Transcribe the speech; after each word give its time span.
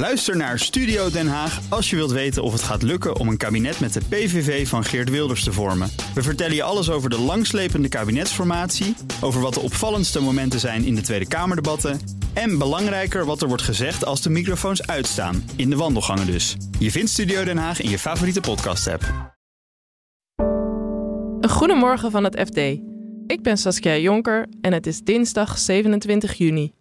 Luister 0.00 0.36
naar 0.36 0.58
Studio 0.58 1.10
Den 1.10 1.28
Haag 1.28 1.60
als 1.68 1.90
je 1.90 1.96
wilt 1.96 2.10
weten 2.10 2.42
of 2.42 2.52
het 2.52 2.62
gaat 2.62 2.82
lukken 2.82 3.16
om 3.16 3.28
een 3.28 3.36
kabinet 3.36 3.80
met 3.80 3.92
de 3.92 4.00
PVV 4.08 4.68
van 4.68 4.84
Geert 4.84 5.10
Wilders 5.10 5.44
te 5.44 5.52
vormen. 5.52 5.90
We 6.14 6.22
vertellen 6.22 6.54
je 6.54 6.62
alles 6.62 6.90
over 6.90 7.10
de 7.10 7.18
langslepende 7.18 7.88
kabinetsformatie, 7.88 8.96
over 9.20 9.40
wat 9.40 9.54
de 9.54 9.60
opvallendste 9.60 10.20
momenten 10.20 10.60
zijn 10.60 10.84
in 10.84 10.94
de 10.94 11.00
Tweede 11.00 11.28
Kamerdebatten 11.28 12.00
en 12.32 12.58
belangrijker 12.58 13.24
wat 13.24 13.42
er 13.42 13.48
wordt 13.48 13.62
gezegd 13.62 14.04
als 14.04 14.22
de 14.22 14.30
microfoons 14.30 14.86
uitstaan, 14.86 15.50
in 15.56 15.70
de 15.70 15.76
wandelgangen 15.76 16.26
dus. 16.26 16.56
Je 16.78 16.90
vindt 16.90 17.10
Studio 17.10 17.44
Den 17.44 17.58
Haag 17.58 17.80
in 17.80 17.90
je 17.90 17.98
favoriete 17.98 18.40
podcast-app. 18.40 19.34
Een 21.40 21.50
goedemorgen 21.50 22.10
van 22.10 22.24
het 22.24 22.40
FD. 22.40 22.56
Ik 23.26 23.42
ben 23.42 23.56
Saskia 23.56 23.96
Jonker 23.96 24.46
en 24.60 24.72
het 24.72 24.86
is 24.86 25.00
dinsdag 25.00 25.58
27 25.58 26.34
juni. 26.34 26.72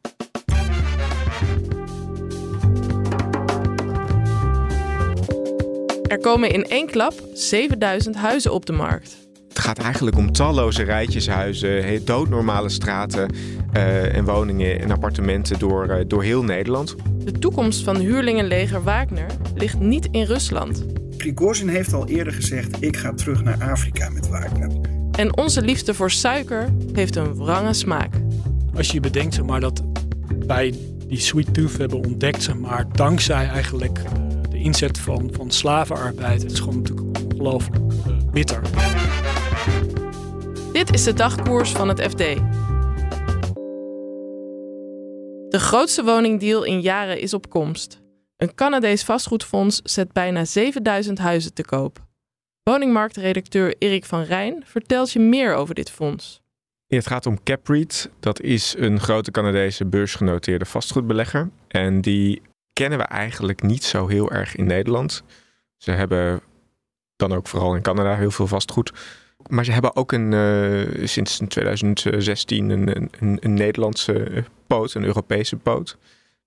Er 6.09 6.19
komen 6.19 6.51
in 6.51 6.65
één 6.65 6.87
klap 6.87 7.13
7000 7.33 8.15
huizen 8.15 8.53
op 8.53 8.65
de 8.65 8.71
markt. 8.71 9.17
Het 9.47 9.59
gaat 9.59 9.77
eigenlijk 9.77 10.17
om 10.17 10.31
talloze 10.31 10.83
rijtjeshuizen, 10.83 12.05
doodnormale 12.05 12.69
straten 12.69 13.33
uh, 13.73 14.15
en 14.15 14.25
woningen 14.25 14.79
en 14.79 14.91
appartementen 14.91 15.59
door, 15.59 15.87
uh, 15.87 15.95
door 16.07 16.23
heel 16.23 16.43
Nederland. 16.43 16.95
De 17.23 17.31
toekomst 17.31 17.83
van 17.83 17.95
huurlingenleger 17.95 18.83
Wagner 18.83 19.25
ligt 19.55 19.79
niet 19.79 20.07
in 20.11 20.23
Rusland. 20.23 20.85
Prigozhin 21.17 21.67
heeft 21.67 21.93
al 21.93 22.07
eerder 22.07 22.33
gezegd: 22.33 22.83
ik 22.83 22.97
ga 22.97 23.13
terug 23.13 23.43
naar 23.43 23.71
Afrika 23.71 24.09
met 24.09 24.27
Wagner. 24.27 24.69
En 25.11 25.37
onze 25.37 25.61
liefde 25.61 25.93
voor 25.93 26.11
suiker 26.11 26.73
heeft 26.93 27.15
een 27.15 27.35
wrange 27.35 27.73
smaak. 27.73 28.13
Als 28.75 28.91
je 28.91 28.99
bedenkt 28.99 29.33
zeg 29.33 29.45
maar, 29.45 29.59
dat 29.59 29.83
wij 30.47 30.73
die 31.07 31.19
sweet 31.19 31.53
tooth 31.53 31.77
hebben 31.77 31.97
ontdekt, 31.97 32.43
zeg 32.43 32.55
maar, 32.55 32.85
dankzij 32.91 33.47
eigenlijk 33.47 33.99
de 34.38 34.38
inzet 34.59 34.99
van, 34.99 35.29
van 35.33 35.51
slavenarbeid. 35.51 36.41
Het 36.41 36.51
is 36.51 36.59
gewoon 36.59 36.81
natuurlijk 36.81 37.17
ongelooflijk 37.23 37.93
uh, 38.07 38.17
bitter. 38.31 38.61
Dit 40.71 40.93
is 40.93 41.03
de 41.03 41.13
dagkoers 41.13 41.71
van 41.71 41.87
het 41.87 42.01
FD. 42.01 42.17
De 45.49 45.59
grootste 45.59 46.03
woningdeal 46.03 46.63
in 46.63 46.81
jaren 46.81 47.19
is 47.19 47.33
op 47.33 47.49
komst. 47.49 48.01
Een 48.37 48.55
Canadees 48.55 49.03
vastgoedfonds 49.03 49.81
zet 49.83 50.11
bijna 50.11 50.45
7000 50.45 51.17
huizen 51.17 51.53
te 51.53 51.63
koop. 51.63 52.07
Woningmarktredacteur 52.63 53.75
Erik 53.77 54.05
van 54.05 54.23
Rijn 54.23 54.63
vertelt 54.65 55.11
je 55.11 55.19
meer 55.19 55.53
over 55.53 55.75
dit 55.75 55.91
fonds. 55.91 56.41
Ja, 56.87 56.97
het 56.97 57.07
gaat 57.07 57.25
om 57.25 57.43
Capreed. 57.43 58.09
Dat 58.19 58.41
is 58.41 58.75
een 58.77 58.99
grote 58.99 59.31
Canadese 59.31 59.85
beursgenoteerde 59.85 60.65
vastgoedbelegger. 60.65 61.49
En 61.67 62.01
die 62.01 62.41
kennen 62.79 62.99
we 62.99 63.05
eigenlijk 63.05 63.61
niet 63.61 63.83
zo 63.83 64.07
heel 64.07 64.31
erg 64.31 64.55
in 64.55 64.65
Nederland. 64.65 65.23
Ze 65.77 65.91
hebben 65.91 66.41
dan 67.15 67.33
ook 67.33 67.47
vooral 67.47 67.75
in 67.75 67.81
Canada 67.81 68.15
heel 68.15 68.31
veel 68.31 68.47
vastgoed. 68.47 68.93
Maar 69.47 69.65
ze 69.65 69.71
hebben 69.71 69.95
ook 69.95 70.11
een, 70.11 70.31
uh, 70.31 71.07
sinds 71.07 71.41
2016 71.47 72.69
een, 72.69 72.87
een, 73.19 73.37
een, 73.41 73.53
Nederlandse 73.53 74.43
poot, 74.67 74.93
een 74.93 75.03
Europese 75.03 75.55
poot. 75.55 75.97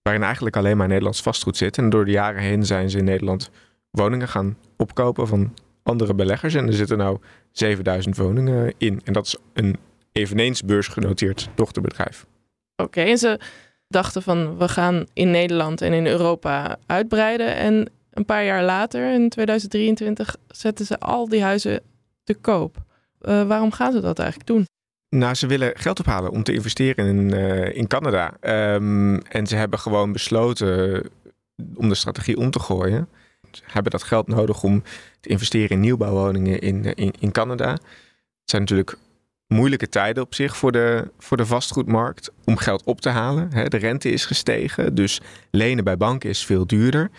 Waarin 0.03 0.23
eigenlijk 0.23 0.57
alleen 0.57 0.77
maar 0.77 0.89
Nederlands 0.89 1.23
vastgoed 1.23 1.57
zit. 1.57 1.79
En 1.79 1.91
door 1.91 2.05
de 2.05 2.11
jaren 2.11 2.43
heen 2.43 2.67
zijn 2.67 2.91
ze 2.91 2.99
in 2.99 3.05
Nederland 3.05 3.51
woningen 3.91 4.29
gaan 4.29 4.57
opkopen 4.77 5.27
van 5.27 5.55
andere 5.83 6.15
beleggers. 6.15 6.55
En 6.55 6.67
er 6.67 6.73
zitten 6.73 6.99
nou 6.99 7.19
7000 7.51 8.17
woningen 8.17 8.75
in. 8.79 9.01
En 9.05 9.13
dat 9.13 9.27
is 9.27 9.37
een 9.53 9.79
eveneens 10.13 10.63
beursgenoteerd 10.63 11.49
dochterbedrijf. 11.55 12.27
Oké, 12.77 13.01
en 13.01 13.19
ze 13.19 13.41
dachten 13.93 14.23
van 14.23 14.59
we 14.59 14.69
gaan 14.69 15.07
in 15.13 15.31
Nederland 15.31 15.81
en 15.81 15.93
in 15.93 16.07
Europa 16.07 16.79
uitbreiden. 16.87 17.57
En 17.57 17.89
een 18.11 18.25
paar 18.25 18.45
jaar 18.45 18.65
later, 18.65 19.13
in 19.13 19.29
2023, 19.29 20.37
zetten 20.49 20.87
ze 20.87 20.99
al 20.99 21.29
die 21.29 21.43
huizen 21.43 21.81
te 22.25 22.35
koop. 22.35 22.77
Uh, 23.23 23.47
waarom 23.47 23.73
gaan 23.73 23.93
ze 23.93 24.01
dat 24.01 24.19
eigenlijk 24.19 24.49
doen? 24.49 24.67
Nou, 25.09 25.35
ze 25.35 25.47
willen 25.47 25.73
geld 25.75 26.01
ophalen 26.01 26.31
om 26.31 26.43
te 26.43 26.53
investeren 26.53 27.07
in, 27.07 27.35
uh, 27.35 27.77
in 27.77 27.87
Canada. 27.87 28.35
Um, 28.75 29.23
en 29.23 29.47
ze 29.47 29.57
hebben 29.57 29.79
gewoon 29.79 30.13
besloten 30.13 31.03
om 31.75 31.89
de 31.89 31.95
strategie 31.95 32.37
om 32.37 32.51
te 32.51 32.61
gooien. 32.61 33.09
Ze 33.51 33.63
hebben 33.67 33.93
dat 33.93 34.03
geld 34.03 34.27
nodig 34.27 34.63
om 34.63 34.83
te 35.21 35.29
investeren 35.29 35.71
in 35.71 35.81
nieuwbouwwoningen 35.81 36.61
in, 36.61 36.95
in, 36.95 37.13
in 37.19 37.33
Canada. 37.33 37.71
Het 37.71 37.81
zijn 38.51 38.63
natuurlijk 38.63 38.97
moeilijke 39.53 39.89
tijden 39.89 40.23
op 40.23 40.35
zich 40.35 40.57
voor 40.57 40.73
de, 40.73 41.11
voor 41.19 41.37
de 41.37 41.47
vastgoedmarkt 41.47 42.31
om 42.45 42.57
geld 42.57 42.85
op 42.85 43.01
te 43.01 43.09
halen. 43.09 43.71
De 43.71 43.77
rente 43.77 44.11
is 44.11 44.25
gestegen, 44.25 44.95
dus 44.95 45.21
lenen 45.51 45.85
bij 45.85 45.97
banken 45.97 46.31
is 46.31 46.45
veel 46.45 46.67
duurder. 46.67 47.11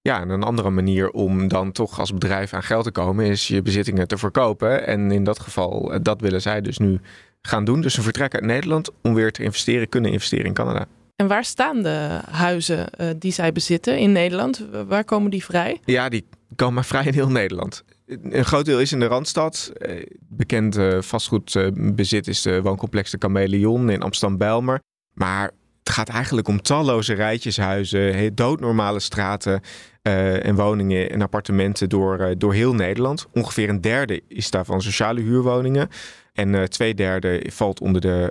Ja, 0.00 0.20
en 0.20 0.28
een 0.28 0.42
andere 0.42 0.70
manier 0.70 1.10
om 1.10 1.48
dan 1.48 1.72
toch 1.72 1.98
als 1.98 2.12
bedrijf 2.12 2.52
aan 2.52 2.62
geld 2.62 2.84
te 2.84 2.90
komen 2.90 3.24
is 3.24 3.48
je 3.48 3.62
bezittingen 3.62 4.08
te 4.08 4.18
verkopen. 4.18 4.86
En 4.86 5.10
in 5.10 5.24
dat 5.24 5.38
geval, 5.38 5.92
eh, 5.92 5.98
dat 6.02 6.20
willen 6.20 6.42
zij 6.42 6.60
dus 6.60 6.78
nu 6.78 7.00
gaan 7.42 7.64
doen. 7.64 7.80
Dus 7.80 7.94
ze 7.94 8.02
vertrekken 8.02 8.40
uit 8.40 8.48
Nederland 8.48 8.90
om 9.02 9.14
weer 9.14 9.32
te 9.32 9.42
investeren, 9.42 9.88
kunnen 9.88 10.10
investeren 10.10 10.46
in 10.46 10.52
Canada. 10.52 10.86
En 11.16 11.26
waar 11.26 11.44
staan 11.44 11.82
de 11.82 12.20
huizen 12.30 12.86
uh, 13.00 13.08
die 13.18 13.32
zij 13.32 13.52
bezitten 13.52 13.98
in 13.98 14.12
Nederland? 14.12 14.66
Waar 14.86 15.04
komen 15.04 15.30
die 15.30 15.44
vrij? 15.44 15.80
Ja, 15.84 16.08
die 16.08 16.24
komen 16.56 16.84
vrij 16.84 17.04
in 17.04 17.12
heel 17.12 17.30
Nederland. 17.30 17.84
Een 18.08 18.44
groot 18.44 18.64
deel 18.64 18.80
is 18.80 18.92
in 18.92 19.00
de 19.00 19.06
Randstad. 19.06 19.72
Eh, 19.74 20.02
bekend 20.28 20.76
uh, 20.76 21.00
vastgoedbezit 21.00 22.28
is 22.28 22.42
de 22.42 22.62
wooncomplex 22.62 23.10
de 23.10 23.16
Chameleon 23.20 23.90
in 23.90 24.02
Amsterdam-Bijlmer. 24.02 24.80
Maar 25.12 25.50
het 25.82 25.92
gaat 25.92 26.08
eigenlijk 26.08 26.48
om 26.48 26.62
talloze 26.62 27.14
rijtjeshuizen, 27.14 28.34
doodnormale 28.34 29.00
straten 29.00 29.60
uh, 30.02 30.46
en 30.46 30.54
woningen 30.54 31.10
en 31.10 31.22
appartementen 31.22 31.88
door, 31.88 32.34
door 32.38 32.54
heel 32.54 32.74
Nederland. 32.74 33.26
Ongeveer 33.32 33.68
een 33.68 33.80
derde 33.80 34.22
is 34.28 34.50
daarvan 34.50 34.82
sociale 34.82 35.20
huurwoningen. 35.20 35.88
En 36.32 36.70
twee 36.70 36.94
derde 36.94 37.46
valt 37.52 37.80
onder 37.80 38.00
de 38.00 38.30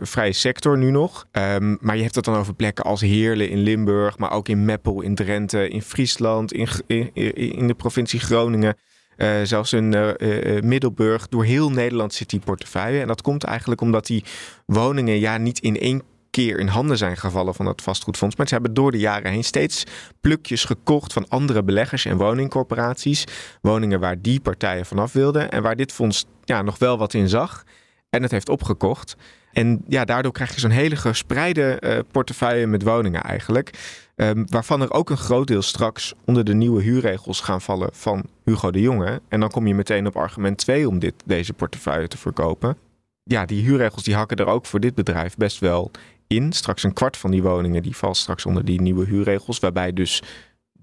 vrije 0.00 0.32
sector 0.32 0.78
nu 0.78 0.90
nog. 0.90 1.26
Um, 1.32 1.78
maar 1.80 1.96
je 1.96 2.02
hebt 2.02 2.14
het 2.14 2.24
dan 2.24 2.36
over 2.36 2.54
plekken 2.54 2.84
als 2.84 3.00
Heerlen 3.00 3.48
in 3.48 3.58
Limburg, 3.58 4.18
maar 4.18 4.32
ook 4.32 4.48
in 4.48 4.64
Meppel 4.64 5.00
in 5.00 5.14
Drenthe, 5.14 5.68
in 5.68 5.82
Friesland, 5.82 6.52
in, 6.52 6.68
in 7.34 7.66
de 7.66 7.74
provincie 7.74 8.20
Groningen. 8.20 8.76
Uh, 9.16 9.40
zelfs 9.42 9.72
in 9.72 9.92
uh, 9.92 10.08
uh, 10.18 10.62
Middelburg. 10.62 11.28
Door 11.28 11.44
heel 11.44 11.70
Nederland 11.70 12.14
zit 12.14 12.30
die 12.30 12.40
portefeuille. 12.40 13.00
En 13.00 13.06
dat 13.06 13.22
komt 13.22 13.44
eigenlijk 13.44 13.80
omdat 13.80 14.06
die 14.06 14.24
woningen 14.66 15.18
ja, 15.18 15.36
niet 15.36 15.58
in 15.58 15.78
één 15.78 16.02
keer 16.30 16.58
in 16.58 16.66
handen 16.66 16.98
zijn 16.98 17.16
gevallen 17.16 17.54
van 17.54 17.66
het 17.66 17.82
vastgoedfonds. 17.82 18.36
Maar 18.36 18.48
ze 18.48 18.54
hebben 18.54 18.74
door 18.74 18.90
de 18.90 18.98
jaren 18.98 19.30
heen 19.30 19.44
steeds 19.44 19.84
plukjes 20.20 20.64
gekocht 20.64 21.12
van 21.12 21.28
andere 21.28 21.62
beleggers 21.62 22.04
en 22.04 22.16
woningcorporaties. 22.16 23.24
Woningen 23.60 24.00
waar 24.00 24.20
die 24.20 24.40
partijen 24.40 24.86
vanaf 24.86 25.12
wilden 25.12 25.50
en 25.50 25.62
waar 25.62 25.76
dit 25.76 25.92
fonds 25.92 26.26
ja, 26.44 26.62
nog 26.62 26.78
wel 26.78 26.98
wat 26.98 27.14
in 27.14 27.28
zag. 27.28 27.64
En 28.10 28.22
het 28.22 28.30
heeft 28.30 28.48
opgekocht. 28.48 29.16
En 29.52 29.84
ja, 29.88 30.04
daardoor 30.04 30.32
krijg 30.32 30.54
je 30.54 30.60
zo'n 30.60 30.70
hele 30.70 30.96
gespreide 30.96 32.04
portefeuille 32.10 32.66
met 32.66 32.82
woningen 32.82 33.22
eigenlijk. 33.22 33.70
Um, 34.16 34.44
waarvan 34.50 34.80
er 34.80 34.92
ook 34.92 35.10
een 35.10 35.16
groot 35.16 35.46
deel 35.46 35.62
straks 35.62 36.14
onder 36.24 36.44
de 36.44 36.54
nieuwe 36.54 36.82
huurregels 36.82 37.40
gaan 37.40 37.60
vallen 37.60 37.88
van 37.92 38.24
Hugo 38.44 38.70
de 38.70 38.80
Jonge. 38.80 39.20
En 39.28 39.40
dan 39.40 39.50
kom 39.50 39.66
je 39.66 39.74
meteen 39.74 40.06
op 40.06 40.16
argument 40.16 40.58
2 40.58 40.88
om 40.88 40.98
dit, 40.98 41.14
deze 41.24 41.52
portefeuille 41.52 42.08
te 42.08 42.18
verkopen. 42.18 42.76
Ja, 43.22 43.46
die 43.46 43.64
huurregels 43.64 44.02
die 44.02 44.14
hakken 44.14 44.36
er 44.36 44.46
ook 44.46 44.66
voor 44.66 44.80
dit 44.80 44.94
bedrijf 44.94 45.36
best 45.36 45.58
wel 45.58 45.90
in. 46.26 46.52
Straks 46.52 46.82
een 46.82 46.92
kwart 46.92 47.16
van 47.16 47.30
die 47.30 47.42
woningen 47.42 47.82
die 47.82 47.96
valt 47.96 48.16
straks 48.16 48.46
onder 48.46 48.64
die 48.64 48.80
nieuwe 48.80 49.04
huurregels. 49.04 49.58
Waarbij 49.58 49.92
dus 49.92 50.22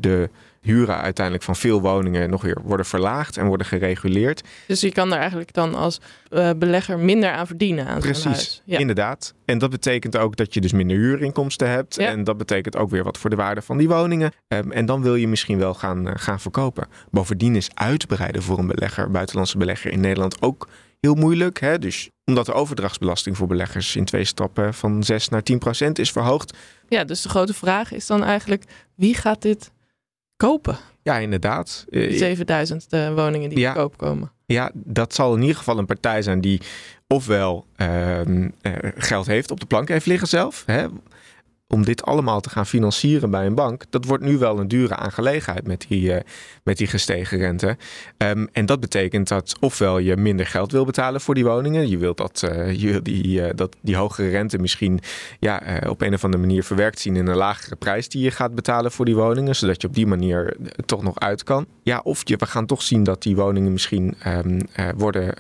de 0.04 0.30
huren 0.62 1.02
uiteindelijk 1.02 1.46
van 1.46 1.56
veel 1.56 1.82
woningen 1.82 2.30
nog 2.30 2.42
weer 2.42 2.58
worden 2.64 2.86
verlaagd 2.86 3.38
en 3.38 3.46
worden 3.46 3.68
gereguleerd. 3.68 4.44
Dus 4.68 4.82
je 4.82 4.92
kan 4.92 5.14
er 5.14 5.20
eigenlijk 5.20 5.54
dan 5.54 5.76
als 5.76 6.02
uh, 6.32 6.50
belegger 6.58 7.00
minder 7.00 7.32
aan 7.32 7.48
verdienen 7.48 7.88
aan 7.88 8.00
Precies, 8.00 8.24
huis. 8.24 8.62
Ja. 8.66 8.80
inderdaad. 8.80 9.34
En 9.46 9.58
dat 9.58 9.70
betekent 9.70 10.18
ook 10.18 10.36
dat 10.36 10.54
je 10.54 10.62
dus 10.62 10.72
minder 10.72 10.98
huurinkomsten 10.98 11.70
hebt. 11.70 11.96
Ja. 11.96 12.08
En 12.08 12.24
dat 12.24 12.38
betekent 12.38 12.78
ook 12.78 12.90
weer 12.90 13.04
wat 13.04 13.18
voor 13.18 13.30
de 13.30 13.36
waarde 13.36 13.62
van 13.62 13.78
die 13.78 13.88
woningen. 13.88 14.32
Um, 14.48 14.72
en 14.72 14.86
dan 14.86 15.02
wil 15.02 15.16
je 15.16 15.28
misschien 15.28 15.58
wel 15.58 15.74
gaan, 15.74 16.08
uh, 16.08 16.14
gaan 16.16 16.40
verkopen. 16.40 16.88
Bovendien 17.12 17.56
is 17.56 17.70
uitbreiden 17.74 18.42
voor 18.42 18.60
een 18.60 18.68
belegger, 18.68 19.12
buitenlandse 19.12 19.58
belegger 19.58 19.92
in 19.92 20.00
Nederland 20.00 20.42
ook 20.42 20.68
heel 21.00 21.16
moeilijk. 21.16 21.60
Hè? 21.60 21.80
Dus 21.80 22.10
omdat 22.26 22.46
de 22.46 22.54
overdrachtsbelasting 22.54 23.38
voor 23.38 23.48
beleggers 23.48 23.96
in 23.96 24.06
twee 24.06 24.24
stappen 24.24 24.74
van 24.74 25.04
6 25.04 25.30
naar 25.30 25.44
10 25.44 25.60
procent 25.60 26.00
is 26.00 26.12
verhoogd. 26.12 26.58
Ja, 26.90 27.04
dus 27.04 27.22
de 27.22 27.30
grote 27.30 27.54
vraag 27.54 27.92
is 27.92 28.08
dan 28.08 28.24
eigenlijk 28.24 28.64
wie 28.96 29.16
gaat 29.16 29.42
dit 29.42 29.72
kopen? 30.38 30.78
Ja, 31.02 31.18
inderdaad. 31.18 31.86
Die 31.90 32.18
7000 32.18 32.88
uh, 32.90 33.14
woningen 33.14 33.50
die 33.50 33.60
ja, 33.60 33.74
te 33.74 33.80
koop 33.80 33.98
komen. 33.98 34.32
Ja, 34.46 34.72
dat 34.74 35.14
zal 35.14 35.36
in 35.36 35.42
ieder 35.42 35.58
geval 35.58 35.78
een 35.78 35.86
partij 35.86 36.22
zijn 36.22 36.42
die 36.42 36.62
ofwel 37.08 37.66
uh, 37.78 38.20
uh, 38.26 38.44
geld 38.96 39.26
heeft, 39.26 39.52
op 39.52 39.60
de 39.60 39.66
plank 39.66 39.88
heeft 39.88 40.06
liggen 40.06 40.28
zelf. 40.28 40.64
Hè? 40.66 40.86
Om 41.68 41.86
dit 41.86 42.04
allemaal 42.04 42.42
te 42.42 42.50
gaan 42.50 42.66
financieren 42.66 43.30
bij 43.30 43.46
een 43.46 43.56
bank, 43.56 43.84
dat 43.90 44.06
wordt 44.06 44.24
nu 44.24 44.38
wel 44.38 44.60
een 44.60 44.68
dure 44.68 44.96
aangelegenheid 44.96 45.68
met 45.68 45.86
die, 45.88 46.14
met 46.64 46.78
die 46.78 46.88
gestegen 46.88 47.38
rente. 47.38 47.78
Ehm, 48.18 48.46
en 48.52 48.66
dat 48.66 48.80
betekent 48.80 49.28
dat 49.28 49.56
ofwel 49.60 49.98
je 49.98 50.18
minder 50.18 50.48
geld 50.48 50.72
wil 50.72 50.86
betalen 50.86 51.22
voor 51.22 51.36
die 51.36 51.46
woningen, 51.46 51.90
je 51.90 51.98
wilt 51.98 52.18
dat, 52.18 52.40
je 52.76 52.92
wil 52.92 53.04
die, 53.04 53.54
dat, 53.54 53.76
die 53.82 53.96
hogere 53.96 54.30
rente 54.30 54.58
misschien 54.58 55.00
ja, 55.40 55.82
op 55.88 56.02
een 56.02 56.14
of 56.14 56.24
andere 56.24 56.44
manier 56.44 56.64
verwerkt 56.64 57.00
zien 57.00 57.16
in 57.16 57.28
een 57.28 57.36
lagere 57.36 57.76
prijs 57.76 58.10
die 58.10 58.24
je 58.24 58.32
gaat 58.32 58.56
betalen 58.56 58.92
voor 58.92 59.06
die 59.06 59.16
woningen, 59.16 59.56
zodat 59.56 59.82
je 59.82 59.88
op 59.88 59.94
die 59.94 60.08
manier 60.08 60.58
toch 60.86 61.04
nog 61.04 61.20
uit 61.20 61.44
kan. 61.44 61.66
Ja, 61.84 62.02
of 62.04 62.22
je, 62.24 62.36
we 62.38 62.46
gaan 62.46 62.66
toch 62.66 62.82
zien 62.82 63.04
dat 63.04 63.24
die 63.24 63.36
woningen 63.36 63.72
misschien 63.72 64.16
um, 64.28 64.62
worden, 64.96 65.34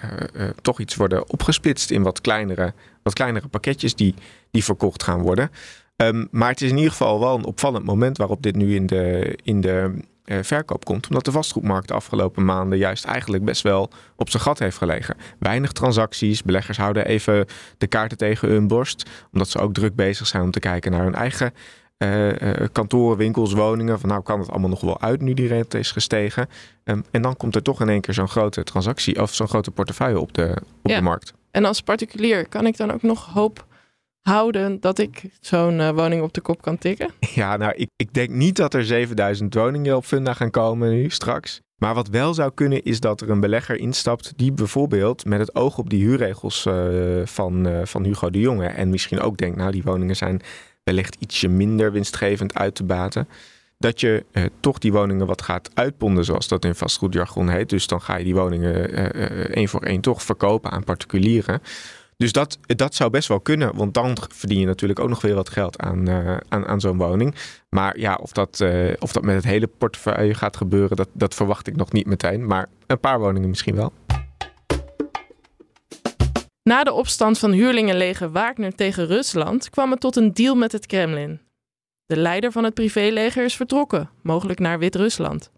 toch 0.61 0.79
iets 0.79 0.95
worden 0.95 1.29
opgesplitst 1.29 1.91
in 1.91 2.03
wat 2.03 2.21
kleinere, 2.21 2.73
wat 3.03 3.13
kleinere 3.13 3.47
pakketjes 3.47 3.95
die, 3.95 4.13
die 4.51 4.63
verkocht 4.63 5.03
gaan 5.03 5.21
worden. 5.21 5.51
Um, 5.95 6.27
maar 6.31 6.49
het 6.49 6.61
is 6.61 6.69
in 6.69 6.75
ieder 6.75 6.91
geval 6.91 7.19
wel 7.19 7.37
een 7.37 7.45
opvallend 7.45 7.85
moment 7.85 8.17
waarop 8.17 8.41
dit 8.41 8.55
nu 8.55 8.75
in 8.75 8.85
de, 8.85 9.37
in 9.43 9.61
de 9.61 9.93
uh, 10.25 10.37
verkoop 10.41 10.85
komt. 10.85 11.07
Omdat 11.07 11.25
de 11.25 11.31
vastgoedmarkt 11.31 11.87
de 11.87 11.93
afgelopen 11.93 12.45
maanden 12.45 12.77
juist 12.77 13.05
eigenlijk 13.05 13.45
best 13.45 13.61
wel 13.61 13.89
op 14.15 14.29
zijn 14.29 14.43
gat 14.43 14.59
heeft 14.59 14.77
gelegen. 14.77 15.15
Weinig 15.39 15.71
transacties. 15.71 16.43
Beleggers 16.43 16.77
houden 16.77 17.05
even 17.05 17.45
de 17.77 17.87
kaarten 17.87 18.17
tegen 18.17 18.49
hun 18.49 18.67
borst. 18.67 19.09
Omdat 19.31 19.49
ze 19.49 19.59
ook 19.59 19.73
druk 19.73 19.95
bezig 19.95 20.27
zijn 20.27 20.43
om 20.43 20.51
te 20.51 20.59
kijken 20.59 20.91
naar 20.91 21.03
hun 21.03 21.15
eigen 21.15 21.53
uh, 21.97 22.31
kantoren, 22.71 23.17
winkels, 23.17 23.53
woningen. 23.53 23.99
Van 23.99 24.09
nou 24.09 24.23
kan 24.23 24.39
het 24.39 24.49
allemaal 24.49 24.69
nog 24.69 24.81
wel 24.81 25.01
uit 25.01 25.21
nu 25.21 25.33
die 25.33 25.47
rente 25.47 25.79
is 25.79 25.91
gestegen. 25.91 26.47
Um, 26.83 27.03
en 27.11 27.21
dan 27.21 27.37
komt 27.37 27.55
er 27.55 27.61
toch 27.61 27.81
in 27.81 27.89
één 27.89 28.01
keer 28.01 28.13
zo'n 28.13 28.27
grote 28.27 28.63
transactie 28.63 29.21
of 29.21 29.33
zo'n 29.33 29.47
grote 29.47 29.71
portefeuille 29.71 30.19
op 30.19 30.33
de, 30.33 30.57
op 30.81 30.89
ja. 30.89 30.95
de 30.95 31.01
markt. 31.01 31.33
En 31.51 31.65
als 31.65 31.81
particulier 31.81 32.47
kan 32.47 32.65
ik 32.65 32.77
dan 32.77 32.91
ook 32.91 33.01
nog 33.01 33.25
hoop 33.33 33.65
houden 34.23 34.79
dat 34.79 34.99
ik 34.99 35.23
zo'n 35.39 35.79
uh, 35.79 35.89
woning 35.89 36.21
op 36.21 36.33
de 36.33 36.41
kop 36.41 36.61
kan 36.61 36.77
tikken? 36.77 37.09
Ja, 37.33 37.57
nou, 37.57 37.73
ik, 37.75 37.89
ik 37.95 38.13
denk 38.13 38.29
niet 38.29 38.55
dat 38.55 38.73
er 38.73 38.85
7000 38.85 39.53
woningen 39.53 39.95
op 39.95 40.05
Funda 40.05 40.33
gaan 40.33 40.51
komen 40.51 40.89
nu 40.89 41.09
straks. 41.09 41.61
Maar 41.77 41.93
wat 41.93 42.07
wel 42.07 42.33
zou 42.33 42.51
kunnen 42.53 42.83
is 42.83 42.99
dat 42.99 43.21
er 43.21 43.29
een 43.29 43.39
belegger 43.39 43.77
instapt 43.77 44.33
die 44.35 44.51
bijvoorbeeld 44.51 45.25
met 45.25 45.39
het 45.39 45.55
oog 45.55 45.77
op 45.77 45.89
die 45.89 46.03
huurregels 46.03 46.65
uh, 46.65 47.25
van, 47.25 47.67
uh, 47.67 47.79
van 47.83 48.03
Hugo 48.03 48.29
de 48.29 48.39
Jonge 48.39 48.67
en 48.67 48.89
misschien 48.89 49.19
ook 49.19 49.37
denkt, 49.37 49.57
nou 49.57 49.71
die 49.71 49.83
woningen 49.83 50.15
zijn 50.15 50.41
wellicht 50.83 51.15
ietsje 51.19 51.47
minder 51.47 51.91
winstgevend 51.91 52.53
uit 52.53 52.75
te 52.75 52.83
baten. 52.83 53.27
Dat 53.77 53.99
je 53.99 54.25
toch 54.59 54.77
die 54.77 54.91
woningen 54.91 55.25
wat 55.25 55.41
gaat 55.41 55.69
uitponden, 55.73 56.25
zoals 56.25 56.47
dat 56.47 56.65
in 56.65 56.75
vastgoedjargon 56.75 57.49
heet. 57.49 57.69
Dus 57.69 57.87
dan 57.87 58.01
ga 58.01 58.17
je 58.17 58.23
die 58.23 58.35
woningen 58.35 58.91
één 59.53 59.67
voor 59.67 59.81
één 59.81 60.01
toch 60.01 60.23
verkopen 60.23 60.71
aan 60.71 60.83
particulieren. 60.83 61.61
Dus 62.23 62.31
dat, 62.31 62.57
dat 62.65 62.95
zou 62.95 63.09
best 63.09 63.27
wel 63.27 63.39
kunnen, 63.39 63.75
want 63.75 63.93
dan 63.93 64.17
verdien 64.31 64.59
je 64.59 64.65
natuurlijk 64.65 64.99
ook 64.99 65.09
nog 65.09 65.21
weer 65.21 65.35
wat 65.35 65.49
geld 65.49 65.79
aan, 65.79 66.09
uh, 66.09 66.37
aan, 66.47 66.65
aan 66.65 66.81
zo'n 66.81 66.97
woning. 66.97 67.35
Maar 67.69 67.99
ja, 67.99 68.15
of 68.15 68.31
dat, 68.31 68.59
uh, 68.59 68.93
of 68.99 69.11
dat 69.11 69.23
met 69.23 69.35
het 69.35 69.43
hele 69.43 69.67
portefeuille 69.67 70.33
gaat 70.33 70.57
gebeuren, 70.57 70.97
dat, 70.97 71.09
dat 71.13 71.33
verwacht 71.33 71.67
ik 71.67 71.75
nog 71.75 71.91
niet 71.91 72.05
meteen. 72.05 72.45
Maar 72.45 72.69
een 72.87 72.99
paar 72.99 73.19
woningen 73.19 73.49
misschien 73.49 73.75
wel. 73.75 73.93
Na 76.63 76.83
de 76.83 76.93
opstand 76.93 77.39
van 77.39 77.51
huurlingenleger 77.51 78.31
Wagner 78.31 78.75
tegen 78.75 79.05
Rusland 79.05 79.69
kwam 79.69 79.91
het 79.91 79.99
tot 79.99 80.15
een 80.15 80.33
deal 80.33 80.55
met 80.55 80.71
het 80.71 80.85
Kremlin. 80.85 81.41
De 82.05 82.17
leider 82.17 82.51
van 82.51 82.63
het 82.63 82.73
privéleger 82.73 83.43
is 83.43 83.55
vertrokken, 83.55 84.09
mogelijk 84.21 84.59
naar 84.59 84.79
Wit-Rusland. 84.79 85.51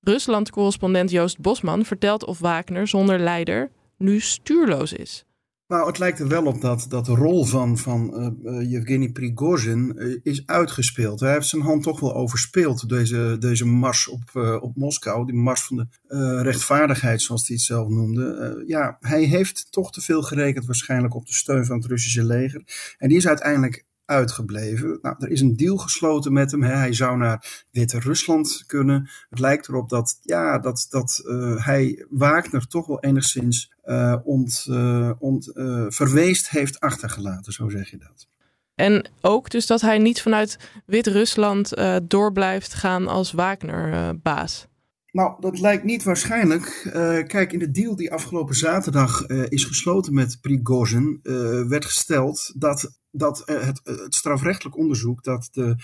Rusland-correspondent 0.00 1.10
Joost 1.10 1.38
Bosman 1.38 1.84
vertelt 1.84 2.24
of 2.24 2.38
Wagner 2.38 2.88
zonder 2.88 3.18
leider 3.18 3.70
nu 3.96 4.20
stuurloos 4.20 4.92
is. 4.92 5.24
Nou, 5.66 5.86
het 5.86 5.98
lijkt 5.98 6.18
er 6.18 6.28
wel 6.28 6.44
op 6.44 6.60
dat, 6.60 6.86
dat 6.88 7.04
de 7.04 7.14
rol 7.14 7.44
van, 7.44 7.78
van 7.78 8.14
uh, 8.44 8.70
Yevgeny 8.70 9.08
Prigozhin 9.08 9.92
uh, 9.96 10.18
is 10.22 10.46
uitgespeeld. 10.46 11.20
Hij 11.20 11.32
heeft 11.32 11.48
zijn 11.48 11.62
hand 11.62 11.82
toch 11.82 12.00
wel 12.00 12.14
overspeeld, 12.14 12.88
deze, 12.88 13.36
deze 13.38 13.66
mars 13.66 14.08
op, 14.08 14.22
op 14.60 14.76
Moskou. 14.76 15.26
Die 15.26 15.34
mars 15.34 15.64
van 15.64 15.76
de 15.76 16.42
rechtvaardigheid, 16.42 17.22
zoals 17.22 17.46
hij 17.46 17.56
het 17.56 17.64
zelf 17.64 17.88
noemde. 17.88 18.64
ja, 18.66 18.96
hij 19.00 19.22
heeft 19.22 19.66
toch 19.70 19.92
te 19.92 20.00
veel 20.00 20.22
gerekend 20.22 20.66
waarschijnlijk 20.66 21.14
op 21.14 21.26
de 21.26 21.32
steun 21.32 21.66
van 21.66 21.76
het 21.76 21.86
Russische 21.86 22.24
leger. 22.24 22.62
En 22.98 23.08
die 23.08 23.16
is 23.16 23.26
uiteindelijk 23.26 23.83
uitgebleven. 24.06 24.98
Nou, 25.02 25.16
er 25.18 25.30
is 25.30 25.40
een 25.40 25.56
deal 25.56 25.76
gesloten 25.76 26.32
met 26.32 26.50
hem. 26.50 26.62
Hè. 26.62 26.74
Hij 26.74 26.92
zou 26.92 27.16
naar 27.16 27.64
Wit-Rusland 27.70 28.64
kunnen. 28.66 29.10
Het 29.30 29.38
lijkt 29.38 29.68
erop 29.68 29.88
dat, 29.88 30.18
ja, 30.22 30.58
dat, 30.58 30.86
dat 30.90 31.22
uh, 31.26 31.64
hij 31.66 32.06
Wagner 32.10 32.66
toch 32.66 32.86
wel 32.86 33.00
enigszins 33.00 33.72
uh, 33.84 34.16
ont, 34.24 34.66
uh, 34.70 35.10
ont, 35.18 35.50
verweest 35.88 36.50
heeft 36.50 36.80
achtergelaten, 36.80 37.52
zo 37.52 37.68
zeg 37.68 37.90
je 37.90 37.98
dat. 37.98 38.28
En 38.74 39.08
ook 39.20 39.50
dus 39.50 39.66
dat 39.66 39.80
hij 39.80 39.98
niet 39.98 40.22
vanuit 40.22 40.58
Wit-Rusland 40.86 41.72
door 42.02 42.32
blijft 42.32 42.74
gaan 42.74 43.08
als 43.08 43.32
Wagner-baas. 43.32 44.66
Nou, 45.14 45.40
dat 45.40 45.60
lijkt 45.60 45.84
niet 45.84 46.02
waarschijnlijk. 46.02 46.82
Uh, 46.86 46.92
kijk, 47.26 47.52
in 47.52 47.58
de 47.58 47.70
deal 47.70 47.96
die 47.96 48.12
afgelopen 48.12 48.54
zaterdag 48.54 49.28
uh, 49.28 49.44
is 49.48 49.64
gesloten 49.64 50.14
met 50.14 50.38
Prigozhin, 50.40 51.20
uh, 51.22 51.62
werd 51.66 51.84
gesteld 51.84 52.52
dat, 52.56 52.98
dat 53.16 53.42
het, 53.44 53.80
het, 53.84 54.14
strafrechtelijk 54.14 54.76
onderzoek 54.76 55.24
dat 55.24 55.48
de 55.52 55.76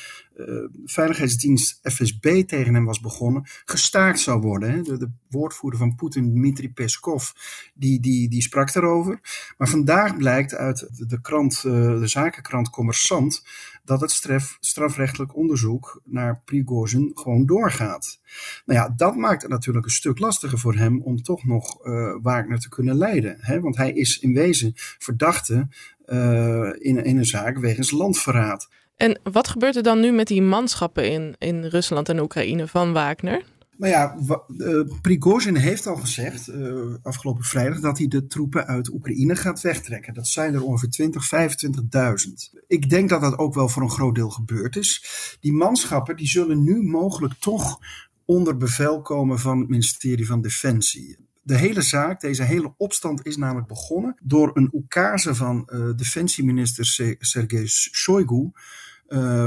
veiligheidsdienst 0.84 1.80
FSB 1.82 2.42
tegen 2.46 2.74
hem 2.74 2.84
was 2.84 3.00
begonnen, 3.00 3.42
gestaakt 3.64 4.20
zou 4.20 4.40
worden. 4.40 4.70
Hè. 4.70 4.82
De, 4.82 4.98
de, 4.98 5.10
woordvoerder 5.28 5.78
van 5.78 5.94
Poetin, 5.94 6.30
Dmitri 6.30 6.72
Peskov, 6.72 7.30
die, 7.74 8.00
die, 8.00 8.28
die 8.28 8.42
sprak 8.42 8.72
daarover. 8.72 9.20
Maar 9.58 9.68
vandaag 9.68 10.16
blijkt 10.16 10.54
uit 10.54 11.08
de, 11.08 11.20
krant, 11.20 11.62
de 11.62 12.06
zakenkrant 12.06 12.70
Commerçant, 12.70 13.48
dat 13.84 14.00
het 14.00 14.10
straf, 14.10 14.56
strafrechtelijk 14.60 15.36
onderzoek 15.36 16.00
naar 16.04 16.40
Prigozhin 16.44 17.10
gewoon 17.14 17.46
doorgaat. 17.46 18.20
Nou 18.64 18.80
ja, 18.80 18.94
dat 18.96 19.16
maakt 19.16 19.42
het 19.42 19.50
natuurlijk 19.50 19.86
een 19.86 19.92
stuk 19.92 20.18
lastiger 20.18 20.58
voor 20.58 20.74
hem 20.74 21.02
om 21.02 21.22
toch 21.22 21.44
nog 21.44 21.86
uh, 21.86 22.16
Wagner 22.22 22.60
te 22.60 22.68
kunnen 22.68 22.96
leiden. 22.96 23.36
Hè? 23.40 23.60
Want 23.60 23.76
hij 23.76 23.92
is 23.92 24.18
in 24.18 24.32
wezen 24.32 24.72
verdachte 24.76 25.68
in, 26.78 27.04
in 27.04 27.18
een 27.18 27.26
zaak 27.26 27.58
wegens 27.58 27.90
landverraad. 27.90 28.68
En 28.96 29.20
wat 29.32 29.48
gebeurt 29.48 29.76
er 29.76 29.82
dan 29.82 30.00
nu 30.00 30.12
met 30.12 30.26
die 30.26 30.42
manschappen 30.42 31.10
in, 31.10 31.34
in 31.38 31.64
Rusland 31.64 32.08
en 32.08 32.20
Oekraïne 32.20 32.66
van 32.66 32.92
Wagner? 32.92 33.42
Nou 33.80 33.92
ja, 33.92 34.16
uh, 34.56 34.84
Prigozhin 35.02 35.56
heeft 35.56 35.86
al 35.86 35.96
gezegd 35.96 36.48
uh, 36.48 36.94
afgelopen 37.02 37.44
vrijdag 37.44 37.80
dat 37.80 37.98
hij 37.98 38.08
de 38.08 38.26
troepen 38.26 38.66
uit 38.66 38.92
Oekraïne 38.92 39.36
gaat 39.36 39.60
wegtrekken. 39.60 40.14
Dat 40.14 40.28
zijn 40.28 40.54
er 40.54 40.62
ongeveer 40.62 40.90
20, 40.90 41.30
25.000. 42.54 42.62
Ik 42.66 42.90
denk 42.90 43.08
dat 43.08 43.20
dat 43.20 43.38
ook 43.38 43.54
wel 43.54 43.68
voor 43.68 43.82
een 43.82 43.90
groot 43.90 44.14
deel 44.14 44.30
gebeurd 44.30 44.76
is. 44.76 45.04
Die 45.40 45.52
manschappen 45.52 46.16
die 46.16 46.26
zullen 46.26 46.64
nu 46.64 46.82
mogelijk 46.82 47.34
toch 47.34 47.78
onder 48.24 48.56
bevel 48.56 49.02
komen 49.02 49.38
van 49.38 49.58
het 49.58 49.68
ministerie 49.68 50.26
van 50.26 50.40
Defensie. 50.40 51.29
De 51.42 51.56
hele 51.56 51.82
zaak, 51.82 52.20
deze 52.20 52.42
hele 52.42 52.74
opstand 52.76 53.26
is 53.26 53.36
namelijk 53.36 53.66
begonnen 53.66 54.16
door 54.22 54.50
een 54.54 54.68
oekase 54.72 55.34
van 55.34 55.68
uh, 55.72 55.90
defensieminister 55.96 57.16
Sergei 57.18 57.66
Shoigu 57.68 58.50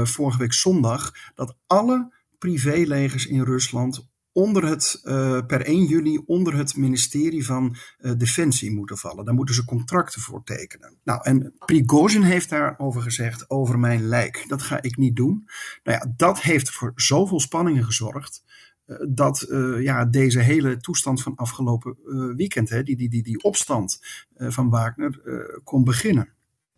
vorige 0.02 0.38
week 0.38 0.52
zondag 0.52 1.12
dat 1.34 1.56
alle 1.66 2.14
privélegers 2.38 3.26
in 3.26 3.42
Rusland 3.42 4.08
onder 4.32 4.64
het, 4.64 5.00
uh, 5.04 5.40
per 5.46 5.60
1 5.60 5.84
juli 5.84 6.22
onder 6.26 6.56
het 6.56 6.76
ministerie 6.76 7.44
van 7.44 7.76
Defensie 8.16 8.70
moeten 8.70 8.98
vallen. 8.98 9.24
Daar 9.24 9.34
moeten 9.34 9.54
ze 9.54 9.64
contracten 9.64 10.20
voor 10.20 10.44
tekenen. 10.44 10.96
Nou, 11.04 11.20
en 11.22 11.54
Prigozhin 11.58 12.22
heeft 12.22 12.48
daarover 12.48 13.02
gezegd, 13.02 13.50
over 13.50 13.78
mijn 13.78 14.08
lijk. 14.08 14.44
Dat 14.48 14.62
ga 14.62 14.82
ik 14.82 14.96
niet 14.96 15.16
doen. 15.16 15.48
Nou 15.82 15.98
ja, 15.98 16.12
dat 16.16 16.40
heeft 16.40 16.70
voor 16.70 16.92
zoveel 16.94 17.40
spanningen 17.40 17.84
gezorgd. 17.84 18.44
Uh, 18.86 18.96
dat 19.08 19.46
ja, 19.78 20.04
deze 20.04 20.40
hele 20.40 20.76
toestand 20.76 21.22
van 21.22 21.36
afgelopen 21.36 21.96
weekend, 22.36 22.68
hè, 22.68 22.82
die, 22.82 22.96
die, 22.96 23.08
die, 23.08 23.22
die 23.22 23.42
opstand 23.42 24.00
van 24.36 24.70
Wagner, 24.70 25.20
kon 25.64 25.84
beginnen. 25.84 26.28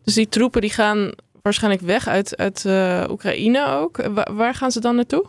Dus 0.03 0.13
die 0.13 0.29
troepen 0.29 0.61
die 0.61 0.69
gaan 0.69 1.11
waarschijnlijk 1.41 1.83
weg 1.83 2.07
uit, 2.07 2.37
uit 2.37 2.65
Oekraïne 3.09 3.65
ook. 3.65 3.97
Wa 3.97 4.33
waar 4.33 4.53
gaan 4.53 4.71
ze 4.71 4.79
dan 4.79 4.95
naartoe? 4.95 5.27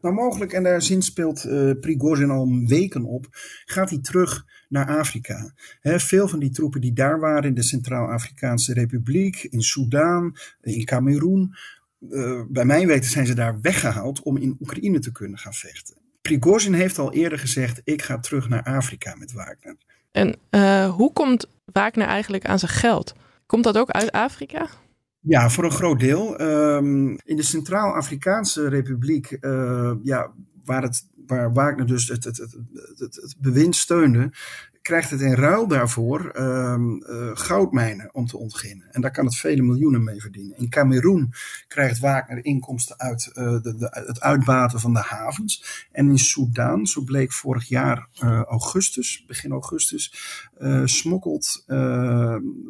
Nou, 0.00 0.14
mogelijk, 0.14 0.52
en 0.52 0.62
daar 0.62 0.82
zinspeelt 0.82 1.44
uh, 1.44 1.72
Prigozhin 1.80 2.30
al 2.30 2.64
weken 2.66 3.04
op, 3.04 3.26
gaat 3.64 3.90
hij 3.90 3.98
terug 4.00 4.44
naar 4.68 4.98
Afrika. 4.98 5.52
He, 5.80 6.00
veel 6.00 6.28
van 6.28 6.38
die 6.38 6.50
troepen 6.50 6.80
die 6.80 6.92
daar 6.92 7.20
waren 7.20 7.48
in 7.48 7.54
de 7.54 7.62
Centraal-Afrikaanse 7.62 8.72
Republiek, 8.72 9.42
in 9.42 9.62
Soudaan, 9.62 10.32
in 10.60 10.84
Cameroen, 10.84 11.54
uh, 12.00 12.42
bij 12.48 12.64
mijn 12.64 12.86
weten 12.86 13.10
zijn 13.10 13.26
ze 13.26 13.34
daar 13.34 13.60
weggehaald 13.60 14.22
om 14.22 14.36
in 14.36 14.56
Oekraïne 14.60 14.98
te 14.98 15.12
kunnen 15.12 15.38
gaan 15.38 15.54
vechten. 15.54 15.95
Prigozhin 16.26 16.72
heeft 16.72 16.98
al 16.98 17.12
eerder 17.12 17.38
gezegd, 17.38 17.80
ik 17.84 18.02
ga 18.02 18.18
terug 18.18 18.48
naar 18.48 18.62
Afrika 18.62 19.14
met 19.18 19.32
Wagner. 19.32 19.76
En 20.12 20.36
uh, 20.50 20.94
hoe 20.94 21.12
komt 21.12 21.50
Wagner 21.64 22.06
eigenlijk 22.06 22.46
aan 22.46 22.58
zijn 22.58 22.70
geld? 22.70 23.14
Komt 23.46 23.64
dat 23.64 23.78
ook 23.78 23.90
uit 23.90 24.12
Afrika? 24.12 24.66
Ja, 25.20 25.50
voor 25.50 25.64
een 25.64 25.70
groot 25.70 26.00
deel. 26.00 26.40
Um, 26.40 27.18
in 27.24 27.36
de 27.36 27.42
Centraal-Afrikaanse 27.42 28.68
Republiek, 28.68 29.36
uh, 29.40 29.92
ja, 30.02 30.32
waar, 30.64 30.82
het, 30.82 31.06
waar 31.26 31.52
Wagner 31.52 31.86
dus 31.86 32.08
het, 32.08 32.24
het, 32.24 32.36
het, 32.36 32.56
het, 32.96 33.14
het 33.14 33.34
bewind 33.38 33.76
steunde, 33.76 34.30
krijgt 34.86 35.10
het 35.10 35.20
in 35.20 35.34
ruil 35.34 35.66
daarvoor 35.66 36.30
ehm, 36.30 36.96
eh, 36.96 37.30
goudmijnen 37.34 38.14
om 38.14 38.26
te 38.26 38.36
ontginnen. 38.36 38.86
En 38.92 39.00
daar 39.00 39.10
kan 39.10 39.24
het 39.24 39.36
vele 39.36 39.62
miljoenen 39.62 40.04
mee 40.04 40.20
verdienen. 40.20 40.56
In 40.58 40.68
Cameroen 40.68 41.32
krijgt 41.68 41.98
Wagner 41.98 42.44
inkomsten 42.44 42.98
uit 42.98 43.30
uh, 43.34 43.34
de, 43.62 43.88
het 44.06 44.20
uitbaten 44.20 44.80
van 44.80 44.94
de 44.94 45.00
havens. 45.00 45.86
En 45.92 46.08
in 46.08 46.18
Soudaan, 46.18 46.86
zo 46.86 47.02
bleek 47.02 47.32
vorig 47.32 47.68
jaar 47.68 48.08
uh, 48.22 48.42
augustus, 48.42 49.24
begin 49.26 49.50
augustus, 49.50 50.14
smokkelt 50.84 51.64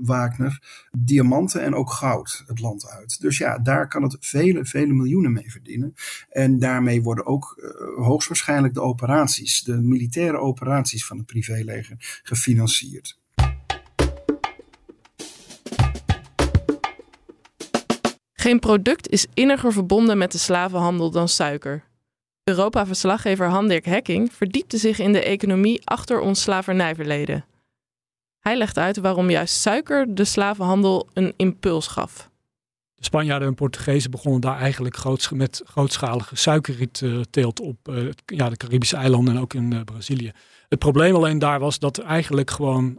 Wagner 0.03 0.89
diamanten 0.99 1.63
en 1.63 1.75
ook 1.75 1.91
goud 1.91 2.45
het 2.47 2.61
land 2.61 2.89
uit. 2.89 3.21
Dus 3.21 3.39
ja, 3.39 3.59
daar 3.59 3.89
kan 3.89 4.03
het 4.03 4.17
vele, 4.21 4.65
vele 4.65 4.93
miljoenen 4.93 5.33
mee 5.33 5.51
verdienen. 5.51 5.95
En 6.31 6.59
daarmee 6.59 7.03
worden 7.03 7.27
ook 7.27 7.73
hoogstwaarschijnlijk 7.97 8.75
de 8.75 8.81
operaties, 8.81 9.63
de 9.63 9.81
militaire 9.81 10.39
operaties 10.39 11.07
van 11.07 11.17
het 11.17 11.27
privéleger 11.27 12.06
gefinancierd. 12.23 13.19
Geen 18.33 18.59
product 18.59 19.09
is 19.09 19.27
inniger 19.35 19.73
verbonden 19.73 20.19
met 20.19 20.33
de 20.33 20.39
slavenhandel 20.39 21.11
dan 21.11 21.29
suiker. 21.29 21.85
Europa-verslaggever 22.45 23.49
Han-Dirk 23.49 23.85
Hekking 23.85 24.33
verdiepte 24.33 24.77
zich 24.77 24.99
in 24.99 25.13
de 25.13 25.23
economie 25.23 25.87
achter 25.87 26.21
ons 26.21 26.43
slavernijverleden. 26.43 27.45
Hij 28.39 28.57
legt 28.57 28.79
uit 28.79 28.97
waarom 28.97 29.31
juist 29.31 29.61
suiker 29.61 30.15
de 30.15 30.25
slavenhandel 30.25 31.09
een 31.13 31.33
impuls 31.37 31.87
gaf. 31.87 32.31
De 32.97 33.05
Spanjaarden 33.05 33.49
en 33.49 33.55
Portugezen 33.55 34.11
begonnen 34.11 34.41
daar 34.41 34.59
eigenlijk 34.59 34.97
met 35.31 35.63
grootschalige 35.65 36.37
suikerrietteelt 36.37 37.61
op 37.61 37.89
uh, 37.89 38.11
ja, 38.27 38.49
de 38.49 38.57
Caribische 38.57 38.97
eilanden 38.97 39.35
en 39.35 39.41
ook 39.41 39.55
in 39.55 39.75
uh, 39.75 39.81
Brazilië. 39.81 40.33
Het 40.69 40.79
probleem 40.79 41.15
alleen 41.15 41.39
daar 41.39 41.61
was 41.61 41.79
dat 41.79 41.97
er 41.97 42.05
eigenlijk 42.05 42.51
gewoon 42.51 42.99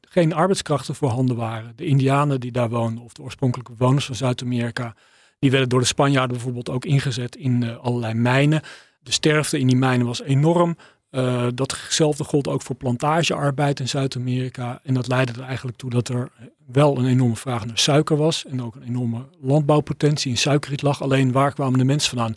geen 0.00 0.32
arbeidskrachten 0.32 0.94
voorhanden 0.94 1.36
waren. 1.36 1.72
De 1.76 1.84
Indianen 1.84 2.40
die 2.40 2.52
daar 2.52 2.68
woonden, 2.68 3.04
of 3.04 3.12
de 3.12 3.22
oorspronkelijke 3.22 3.72
bewoners 3.72 4.06
van 4.06 4.14
Zuid-Amerika, 4.14 4.94
die 5.38 5.50
werden 5.50 5.68
door 5.68 5.80
de 5.80 5.86
Spanjaarden 5.86 6.36
bijvoorbeeld 6.36 6.70
ook 6.70 6.84
ingezet 6.84 7.36
in 7.36 7.78
allerlei 7.78 8.14
mijnen. 8.14 8.62
De 9.00 9.12
sterfte 9.12 9.58
in 9.58 9.66
die 9.66 9.76
mijnen 9.76 10.06
was 10.06 10.22
enorm. 10.22 10.76
Uh, 11.14 11.46
datzelfde 11.54 12.24
gold 12.24 12.48
ook 12.48 12.62
voor 12.62 12.76
plantagearbeid 12.76 13.80
in 13.80 13.88
Zuid-Amerika. 13.88 14.80
En 14.82 14.94
dat 14.94 15.08
leidde 15.08 15.32
er 15.32 15.46
eigenlijk 15.46 15.76
toe 15.76 15.90
dat 15.90 16.08
er 16.08 16.30
wel 16.66 16.98
een 16.98 17.06
enorme 17.06 17.36
vraag 17.36 17.66
naar 17.66 17.78
suiker 17.78 18.16
was. 18.16 18.44
En 18.44 18.62
ook 18.62 18.74
een 18.74 18.82
enorme 18.82 19.28
landbouwpotentie 19.40 20.30
in 20.30 20.36
suikerriet 20.36 20.82
lag. 20.82 21.02
Alleen 21.02 21.32
waar 21.32 21.52
kwamen 21.52 21.78
de 21.78 21.84
mensen 21.84 22.16
vandaan? 22.16 22.36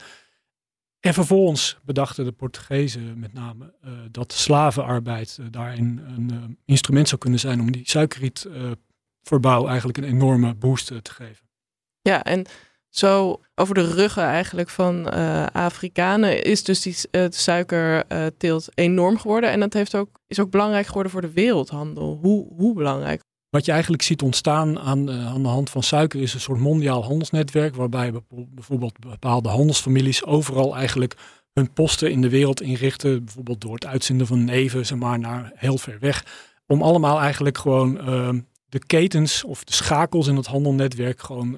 En 0.99 1.13
vervolgens 1.13 1.77
bedachten 1.83 2.25
de 2.25 2.31
Portugezen 2.31 3.19
met 3.19 3.33
name 3.33 3.73
uh, 3.85 3.91
dat 4.11 4.33
slavenarbeid 4.33 5.37
uh, 5.39 5.45
daarin 5.51 6.01
een 6.15 6.57
instrument 6.65 7.07
zou 7.07 7.21
kunnen 7.21 7.39
zijn 7.39 7.59
om 7.59 7.71
die 7.71 7.89
suikerrietverbouw 7.89 9.67
eigenlijk 9.67 9.97
een 9.97 10.03
enorme 10.03 10.53
boost 10.53 10.87
te 10.87 11.11
geven. 11.11 11.45
Ja, 12.01 12.23
en 12.23 12.45
zo 12.97 13.39
over 13.55 13.75
de 13.75 13.93
ruggen 13.93 14.23
eigenlijk 14.23 14.69
van 14.69 15.13
uh, 15.13 15.45
Afrikanen 15.45 16.43
is 16.43 16.63
dus 16.63 16.81
die 16.81 16.95
uh, 17.11 17.25
suikerteelt 17.29 18.67
enorm 18.73 19.17
geworden. 19.17 19.49
En 19.49 19.59
dat 19.59 19.73
heeft 19.73 19.95
ook, 19.95 20.09
is 20.27 20.39
ook 20.39 20.51
belangrijk 20.51 20.87
geworden 20.87 21.11
voor 21.11 21.21
de 21.21 21.31
wereldhandel. 21.31 22.19
Hoe, 22.21 22.47
hoe 22.55 22.73
belangrijk? 22.73 23.21
Wat 23.49 23.65
je 23.65 23.71
eigenlijk 23.71 24.01
ziet 24.01 24.21
ontstaan 24.21 24.79
aan, 24.79 25.09
uh, 25.09 25.27
aan 25.27 25.43
de 25.43 25.49
hand 25.49 25.69
van 25.69 25.83
suiker 25.83 26.21
is 26.21 26.33
een 26.33 26.39
soort 26.39 26.59
mondiaal 26.59 27.03
handelsnetwerk. 27.03 27.75
Waarbij 27.75 28.11
bijvoorbeeld 28.29 28.99
bepaalde 28.99 29.49
handelsfamilies 29.49 30.25
overal 30.25 30.75
eigenlijk 30.75 31.15
hun 31.53 31.73
posten 31.73 32.11
in 32.11 32.21
de 32.21 32.29
wereld 32.29 32.61
inrichten. 32.61 33.23
Bijvoorbeeld 33.23 33.61
door 33.61 33.73
het 33.73 33.85
uitzenden 33.85 34.27
van 34.27 34.45
neven 34.45 34.85
zeg 34.85 34.97
maar, 34.97 35.19
naar 35.19 35.51
heel 35.55 35.77
ver 35.77 35.97
weg. 35.99 36.25
Om 36.67 36.81
allemaal 36.81 37.19
eigenlijk 37.19 37.57
gewoon 37.57 37.93
de 38.69 38.79
ketens 38.85 39.43
of 39.43 39.63
de 39.63 39.73
schakels 39.73 40.27
in 40.27 40.35
het 40.35 40.47
handelnetwerk 40.47 41.21
gewoon 41.21 41.57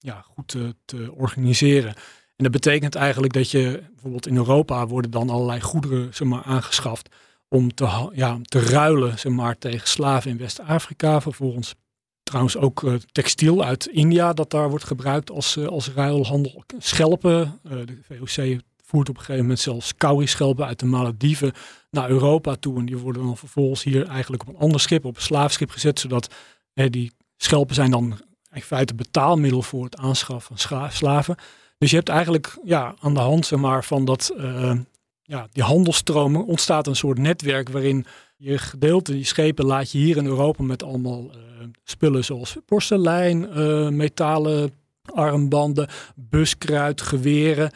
ja, 0.00 0.24
goed 0.34 0.56
te, 0.84 1.12
organiseren. 1.12 1.94
En 2.36 2.46
dat 2.46 2.50
betekent 2.52 2.94
eigenlijk 2.94 3.32
dat 3.32 3.50
je 3.50 3.82
bijvoorbeeld 3.92 4.26
in 4.26 4.36
Europa 4.36 4.86
worden 4.86 5.10
dan 5.10 5.30
allerlei 5.30 5.60
goederen 5.60 6.14
zeg 6.14 6.28
maar, 6.28 6.42
aangeschaft 6.42 7.08
om 7.48 7.74
te, 7.74 8.10
ja, 8.12 8.38
te 8.42 8.60
ruilen 8.60 9.18
zeg 9.18 9.32
maar, 9.32 9.58
tegen 9.58 9.88
slaven 9.88 10.30
in 10.30 10.38
West-Afrika. 10.38 11.20
Vervolgens 11.20 11.74
trouwens 12.22 12.56
ook 12.56 12.82
uh, 12.82 12.94
textiel 13.12 13.64
uit 13.64 13.86
India 13.86 14.32
dat 14.32 14.50
daar 14.50 14.70
wordt 14.70 14.84
gebruikt 14.84 15.30
als, 15.30 15.56
uh, 15.56 15.66
als 15.66 15.88
ruilhandel. 15.88 16.64
Schelpen, 16.78 17.60
uh, 17.64 17.72
de 17.86 17.98
VOC 18.02 18.60
voert 18.84 19.08
op 19.08 19.14
een 19.14 19.20
gegeven 19.20 19.42
moment 19.42 19.60
zelfs 19.60 19.94
schelpen 20.24 20.66
uit 20.66 20.78
de 20.78 20.86
Malediven 20.86 21.52
naar 21.90 22.10
Europa 22.10 22.54
toe. 22.54 22.78
En 22.78 22.86
die 22.86 22.96
worden 22.96 23.22
dan 23.22 23.36
vervolgens 23.36 23.82
hier 23.82 24.06
eigenlijk 24.06 24.42
op 24.42 24.48
een 24.48 24.60
ander 24.60 24.80
schip, 24.80 25.04
op 25.04 25.16
een 25.16 25.22
slaafschip 25.22 25.70
gezet, 25.70 26.00
zodat 26.00 26.34
die 26.74 27.12
schelpen 27.36 27.74
zijn 27.74 27.90
dan 27.90 28.20
in 28.52 28.62
feite 28.62 28.94
betaalmiddel 28.94 29.62
voor 29.62 29.84
het 29.84 29.96
aanschaffen 29.96 30.56
van 30.58 30.90
slaven. 30.90 31.36
Dus 31.78 31.90
je 31.90 31.96
hebt 31.96 32.08
eigenlijk 32.08 32.58
ja, 32.64 32.94
aan 33.00 33.14
de 33.14 33.20
hand 33.20 33.46
zeg 33.46 33.86
van 33.86 34.04
dat, 34.04 34.32
uh, 34.36 34.72
ja, 35.22 35.48
die 35.52 35.62
handelstromen 35.62 36.46
ontstaat 36.46 36.86
een 36.86 36.96
soort 36.96 37.18
netwerk 37.18 37.68
waarin 37.68 38.06
je 38.36 38.58
gedeelte, 38.58 39.12
die 39.12 39.24
schepen 39.24 39.64
laat 39.64 39.90
je 39.90 39.98
hier 39.98 40.16
in 40.16 40.26
Europa 40.26 40.62
met 40.62 40.82
allemaal 40.82 41.24
uh, 41.24 41.66
spullen 41.84 42.24
zoals 42.24 42.56
porselein, 42.66 43.58
uh, 43.58 43.88
metalen 43.88 44.70
armbanden, 45.14 45.88
buskruid, 46.14 47.00
geweren 47.00 47.70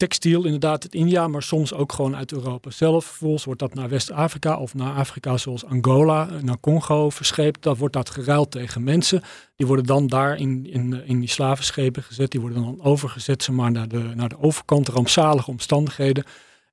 textiel 0.00 0.44
inderdaad 0.44 0.82
uit 0.82 0.94
India, 0.94 1.28
maar 1.28 1.42
soms 1.42 1.72
ook 1.72 1.92
gewoon 1.92 2.16
uit 2.16 2.32
Europa 2.32 2.70
zelf. 2.70 3.04
Vervolgens 3.04 3.44
wordt 3.44 3.60
dat 3.60 3.74
naar 3.74 3.88
West-Afrika 3.88 4.56
of 4.56 4.74
naar 4.74 4.94
Afrika 4.94 5.36
zoals 5.36 5.64
Angola, 5.64 6.28
naar 6.42 6.60
Congo 6.60 7.10
verscheept. 7.10 7.62
Dan 7.62 7.76
wordt 7.76 7.94
dat 7.94 8.10
geruild 8.10 8.50
tegen 8.50 8.84
mensen. 8.84 9.22
Die 9.56 9.66
worden 9.66 9.84
dan 9.84 10.06
daar 10.06 10.36
in, 10.36 10.66
in, 10.70 11.02
in 11.06 11.20
die 11.20 11.28
slavenschepen 11.28 12.02
gezet. 12.02 12.30
Die 12.30 12.40
worden 12.40 12.62
dan 12.62 12.82
overgezet 12.82 13.42
zeg 13.42 13.54
maar, 13.54 13.70
naar, 13.70 13.88
de, 13.88 13.98
naar 14.14 14.28
de 14.28 14.40
overkant, 14.40 14.88
rampzalige 14.88 15.50
omstandigheden. 15.50 16.24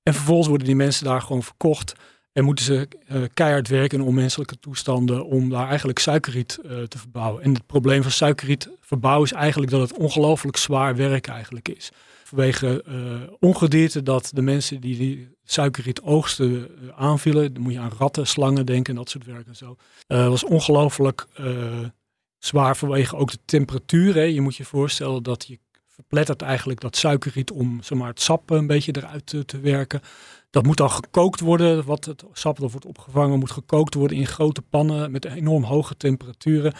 En 0.03 0.13
vervolgens 0.13 0.47
worden 0.47 0.67
die 0.67 0.75
mensen 0.75 1.05
daar 1.05 1.21
gewoon 1.21 1.43
verkocht. 1.43 1.93
En 2.33 2.43
moeten 2.43 2.65
ze 2.65 2.87
uh, 3.11 3.23
keihard 3.33 3.67
werken 3.67 3.99
in 3.99 4.05
onmenselijke 4.05 4.59
toestanden 4.59 5.25
om 5.25 5.49
daar 5.49 5.67
eigenlijk 5.67 5.99
suikerriet 5.99 6.59
te 6.87 6.97
verbouwen. 6.97 7.43
En 7.43 7.53
het 7.53 7.65
probleem 7.65 8.01
van 8.01 8.11
suikerriet 8.11 8.69
verbouwen 8.81 9.25
is 9.25 9.33
eigenlijk 9.33 9.71
dat 9.71 9.89
het 9.89 9.97
ongelooflijk 9.97 10.57
zwaar 10.57 10.95
werk 10.95 11.27
eigenlijk 11.27 11.69
is 11.69 11.91
vanwege 12.27 12.83
uh, 12.87 13.33
ongedierte 13.39 14.03
dat 14.03 14.31
de 14.33 14.41
mensen 14.41 14.81
die 14.81 14.97
die 14.97 15.29
suikerriet 15.43 16.01
oogsten 16.01 16.51
uh, 16.51 16.89
aanvielen. 16.95 17.53
Dan 17.53 17.63
moet 17.63 17.73
je 17.73 17.79
aan 17.79 17.91
ratten, 17.97 18.27
slangen 18.27 18.65
denken 18.65 18.93
en 18.93 18.99
dat 18.99 19.09
soort 19.09 19.25
werk 19.25 19.47
en 19.47 19.55
zo. 19.55 19.75
Uh, 20.07 20.27
was 20.27 20.43
ongelooflijk 20.43 21.27
zwaar 22.37 22.77
vanwege 22.77 23.15
ook 23.15 23.31
de 23.31 23.39
temperatuur. 23.45 24.13
Hè. 24.13 24.21
Je 24.21 24.41
moet 24.41 24.55
je 24.55 24.65
voorstellen 24.65 25.23
dat 25.23 25.47
je 25.47 25.59
verplettert 25.87 26.41
eigenlijk 26.41 26.79
dat 26.79 26.95
suikerriet 26.95 27.51
om 27.51 27.83
zeg 27.83 27.97
maar, 27.97 28.07
het 28.07 28.21
sap 28.21 28.49
een 28.49 28.67
beetje 28.67 28.95
eruit 28.95 29.25
te, 29.25 29.45
te 29.45 29.59
werken. 29.59 30.01
Dat 30.49 30.65
moet 30.65 30.77
dan 30.77 30.91
gekookt 30.91 31.39
worden. 31.39 31.85
Wat 31.85 32.05
het 32.05 32.23
sap 32.31 32.59
dat 32.59 32.71
wordt 32.71 32.85
opgevangen 32.85 33.39
moet 33.39 33.51
gekookt 33.51 33.93
worden 33.93 34.17
in 34.17 34.27
grote 34.27 34.61
pannen 34.61 35.11
met 35.11 35.25
enorm 35.25 35.63
hoge 35.63 35.97
temperaturen. 35.97 36.73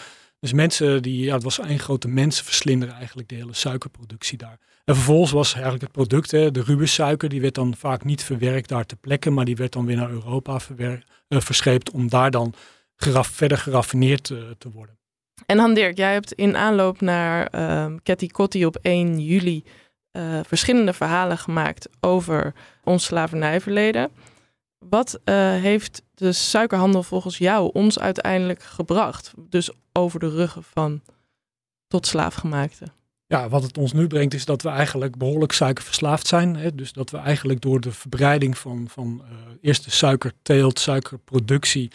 Dus 0.48 0.56
mensen 0.56 1.01
die, 1.01 1.24
ja, 1.24 1.34
het 1.34 1.44
was 1.44 1.60
een 1.62 1.80
grote 1.80 2.08
mensenverslinder 2.08 2.89
eigenlijk, 2.89 3.30
de 3.30 3.36
hele 3.36 3.54
suikerproductie 3.54 4.38
daar. 4.38 4.60
En 4.86 4.96
vervolgens 4.96 5.32
was 5.32 5.54
eigenlijk 5.54 5.84
het 5.84 5.92
product, 5.92 6.32
hè, 6.32 6.51
de 6.51 6.62
rubussuiker, 6.62 7.30
die 7.30 7.42
werd 7.42 7.56
dan 7.56 7.75
vaak 7.75 8.04
niet 8.04 8.24
verwerkt 8.24 8.70
daar 8.70 8.86
ter 8.86 8.98
plekke, 8.98 9.30
maar 9.30 9.46
die 9.46 9.56
werd 9.56 9.74
dan 9.74 9.86
weer 9.86 9.96
naar 9.96 10.10
Europa 10.10 10.60
uh, 10.77 10.92
verscheept 11.27 11.92
om 11.92 12.10
daar 12.10 12.32
dan 12.32 12.54
verder 12.98 13.58
geraffineerd 13.58 14.30
uh, 14.30 14.39
te 14.58 14.72
worden. 14.72 14.98
En 15.46 15.58
Han 15.58 15.74
Dirk, 15.74 15.98
jij 15.98 16.13
hebt 16.13 16.32
in 16.32 16.56
aanloop 16.56 17.01
naar 17.01 17.48
uh, 17.56 18.27
Kotti 18.32 18.66
op 18.66 18.75
1 18.82 19.20
juli 19.20 19.63
uh, 20.12 20.39
verschillende 20.44 20.94
verhalen 20.94 21.38
gemaakt 21.38 21.89
over 22.00 22.54
ons 22.84 23.04
slavernijverleden. 23.04 24.12
Wat 24.79 25.19
uh, 25.25 25.36
heeft 25.51 26.03
de 26.13 26.31
suikerhandel 26.31 27.03
volgens 27.03 27.38
jou 27.38 27.69
ons 27.74 28.00
uiteindelijk 28.00 28.63
gebracht? 28.63 29.34
Dus 29.38 29.72
over 29.93 30.19
de 30.19 30.29
ruggen 30.29 30.63
van 30.63 31.01
tot 31.88 32.07
slaafgemaakte. 32.07 32.86
Ja, 33.27 33.50
wat 33.50 33.63
het 33.63 33.77
ons 33.77 33.93
nu 33.93 34.07
brengt 34.07 34.34
is 34.34 34.46
dat 34.46 34.62
we 34.62 34.69
eigenlijk 34.69 35.17
behoorlijk 35.17 35.51
suikerverslaafd 35.51 36.27
zijn. 36.27 36.55
Hè? 36.55 36.75
Dus 36.75 36.93
dat 36.93 37.10
we 37.10 37.17
eigenlijk 37.17 37.62
door 37.62 37.79
de 37.79 37.91
verbreiding 37.91 38.57
van, 38.57 38.88
van 38.89 39.22
uh, 39.24 39.38
eerst 39.62 39.84
de 39.84 39.91
suikerteelt, 39.91 40.79
suikerproductie, 40.79 41.91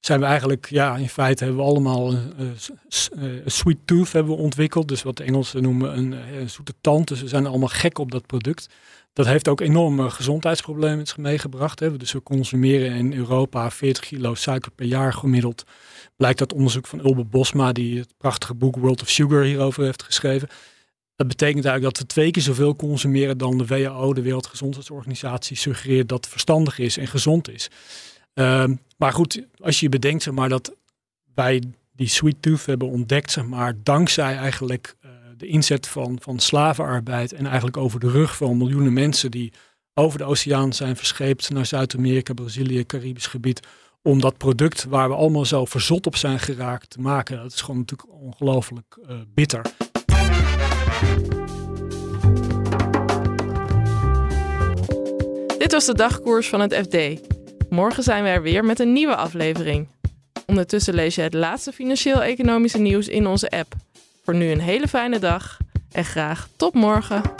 zijn 0.00 0.20
we 0.20 0.26
eigenlijk, 0.26 0.66
ja, 0.70 0.96
in 0.96 1.08
feite 1.08 1.44
hebben 1.44 1.62
we 1.62 1.70
allemaal 1.70 2.12
een, 2.12 2.56
een 3.10 3.42
sweet 3.50 3.78
tooth 3.84 4.12
hebben 4.12 4.36
we 4.36 4.42
ontwikkeld. 4.42 4.88
Dus 4.88 5.02
wat 5.02 5.16
de 5.16 5.24
Engelsen 5.24 5.62
noemen 5.62 5.98
een, 5.98 6.12
een, 6.12 6.50
zoete 6.50 6.74
tand. 6.80 7.08
Dus 7.08 7.20
we 7.20 7.28
zijn 7.28 7.46
allemaal 7.46 7.68
gek 7.68 7.98
op 7.98 8.10
dat 8.10 8.26
product. 8.26 8.68
Dat 9.12 9.26
heeft 9.26 9.48
ook 9.48 9.60
enorme 9.60 10.10
gezondheidsproblemen 10.10 11.06
meegebracht. 11.16 11.80
Hè. 11.80 11.96
Dus 11.96 12.12
we 12.12 12.22
consumeren 12.22 12.96
in 12.96 13.12
Europa 13.12 13.70
40 13.70 14.04
kilo 14.04 14.34
suiker 14.34 14.70
per 14.70 14.86
jaar 14.86 15.12
gemiddeld. 15.12 15.64
Blijkt 16.16 16.40
uit 16.40 16.52
onderzoek 16.52 16.86
van 16.86 17.04
Ulbe 17.04 17.24
Bosma, 17.24 17.72
die 17.72 17.98
het 17.98 18.14
prachtige 18.16 18.54
boek 18.54 18.76
World 18.76 19.02
of 19.02 19.08
Sugar 19.08 19.42
hierover 19.42 19.84
heeft 19.84 20.02
geschreven. 20.02 20.48
Dat 21.16 21.28
betekent 21.28 21.64
eigenlijk 21.64 21.94
dat 21.94 22.02
we 22.02 22.14
twee 22.14 22.30
keer 22.30 22.42
zoveel 22.42 22.76
consumeren 22.76 23.38
dan 23.38 23.58
de 23.58 23.66
WHO, 23.66 24.14
de 24.14 24.22
Wereldgezondheidsorganisatie, 24.22 25.56
suggereert 25.56 26.08
dat 26.08 26.28
verstandig 26.28 26.78
is 26.78 26.96
en 26.96 27.06
gezond 27.06 27.50
is. 27.50 27.70
Uh, 28.34 28.64
Maar 29.00 29.12
goed, 29.12 29.46
als 29.58 29.80
je 29.80 29.88
bedenkt 29.88 30.30
maar, 30.30 30.48
dat 30.48 30.74
wij 31.34 31.62
die 31.92 32.08
sweet 32.08 32.42
tooth 32.42 32.66
hebben 32.66 32.88
ontdekt, 32.88 33.42
maar, 33.42 33.74
dankzij 33.82 34.36
eigenlijk 34.36 34.94
uh, 35.04 35.10
de 35.36 35.46
inzet 35.46 35.88
van, 35.88 36.18
van 36.20 36.38
slavenarbeid 36.38 37.32
en 37.32 37.46
eigenlijk 37.46 37.76
over 37.76 38.00
de 38.00 38.10
rug 38.10 38.36
van 38.36 38.56
miljoenen 38.56 38.92
mensen 38.92 39.30
die 39.30 39.52
over 39.94 40.18
de 40.18 40.24
oceaan 40.24 40.72
zijn 40.72 40.96
verscheept 40.96 41.50
naar 41.50 41.66
Zuid-Amerika, 41.66 42.32
Brazilië, 42.32 42.86
Caribisch 42.86 43.26
gebied, 43.26 43.60
om 44.02 44.20
dat 44.20 44.36
product 44.36 44.84
waar 44.84 45.08
we 45.08 45.14
allemaal 45.14 45.44
zo 45.44 45.64
verzot 45.64 46.06
op 46.06 46.16
zijn 46.16 46.38
geraakt 46.38 46.90
te 46.90 47.00
maken. 47.00 47.36
Dat 47.36 47.52
is 47.52 47.60
gewoon 47.60 47.80
natuurlijk 47.80 48.10
ongelooflijk 48.12 48.98
uh, 49.08 49.16
bitter. 49.34 49.62
Dit 55.58 55.72
was 55.72 55.86
de 55.86 55.94
dagkoers 55.94 56.48
van 56.48 56.60
het 56.60 56.74
FD. 56.74 57.29
Morgen 57.70 58.02
zijn 58.02 58.22
we 58.22 58.28
er 58.28 58.42
weer 58.42 58.64
met 58.64 58.78
een 58.78 58.92
nieuwe 58.92 59.16
aflevering. 59.16 59.88
Ondertussen 60.46 60.94
lees 60.94 61.14
je 61.14 61.22
het 61.22 61.34
laatste 61.34 61.72
financieel-economische 61.72 62.78
nieuws 62.78 63.08
in 63.08 63.26
onze 63.26 63.50
app. 63.50 63.74
Voor 64.24 64.34
nu 64.34 64.50
een 64.50 64.60
hele 64.60 64.88
fijne 64.88 65.18
dag 65.18 65.58
en 65.92 66.04
graag 66.04 66.48
tot 66.56 66.74
morgen. 66.74 67.39